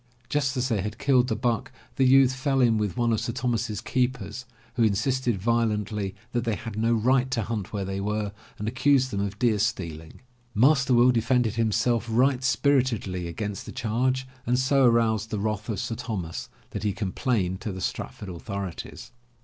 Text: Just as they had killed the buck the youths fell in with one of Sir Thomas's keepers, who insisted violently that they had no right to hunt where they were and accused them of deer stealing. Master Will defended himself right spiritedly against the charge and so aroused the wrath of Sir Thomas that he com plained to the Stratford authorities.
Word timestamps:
Just 0.29 0.57
as 0.57 0.67
they 0.69 0.81
had 0.81 0.97
killed 0.97 1.27
the 1.27 1.35
buck 1.35 1.71
the 1.95 2.05
youths 2.07 2.33
fell 2.33 2.59
in 2.59 2.79
with 2.79 2.97
one 2.97 3.13
of 3.13 3.19
Sir 3.21 3.33
Thomas's 3.33 3.81
keepers, 3.81 4.47
who 4.73 4.81
insisted 4.81 5.39
violently 5.39 6.15
that 6.31 6.43
they 6.43 6.55
had 6.55 6.75
no 6.75 6.93
right 6.95 7.29
to 7.29 7.43
hunt 7.43 7.71
where 7.71 7.85
they 7.85 8.01
were 8.01 8.31
and 8.57 8.67
accused 8.67 9.11
them 9.11 9.19
of 9.19 9.37
deer 9.37 9.59
stealing. 9.59 10.21
Master 10.55 10.95
Will 10.95 11.11
defended 11.11 11.53
himself 11.53 12.07
right 12.09 12.43
spiritedly 12.43 13.27
against 13.27 13.67
the 13.67 13.71
charge 13.71 14.27
and 14.47 14.57
so 14.57 14.85
aroused 14.85 15.29
the 15.29 15.37
wrath 15.39 15.69
of 15.69 15.79
Sir 15.79 15.93
Thomas 15.93 16.49
that 16.71 16.81
he 16.81 16.93
com 16.93 17.11
plained 17.11 17.61
to 17.61 17.71
the 17.71 17.79
Stratford 17.79 18.27
authorities. 18.29 19.11